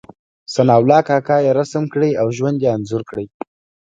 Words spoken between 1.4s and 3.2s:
يې رسم کړی او ژوند یې انځور